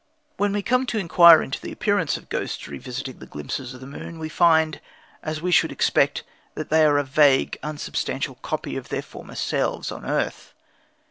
When 0.37 0.51
we 0.51 0.63
come 0.63 0.87
to 0.87 0.97
inquire 0.97 1.43
into 1.43 1.61
the 1.61 1.71
appearance 1.71 2.17
of 2.17 2.27
ghosts 2.27 2.67
revisiting 2.67 3.19
the 3.19 3.27
glimpses 3.27 3.75
of 3.75 3.81
the 3.81 3.85
moon, 3.85 4.17
we 4.17 4.29
find, 4.29 4.81
as 5.21 5.43
we 5.43 5.51
should 5.51 5.71
expect, 5.71 6.23
that 6.55 6.71
they 6.71 6.83
are 6.85 6.97
a 6.97 7.03
vague, 7.03 7.59
unsubstantial 7.61 8.39
copy 8.41 8.75
of 8.75 8.89
their 8.89 9.03
former 9.03 9.35
selves 9.35 9.91
on 9.91 10.03
earth. 10.03 10.55